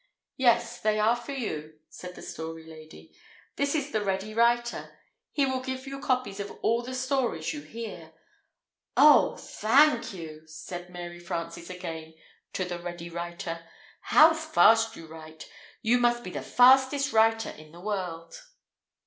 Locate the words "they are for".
0.79-1.33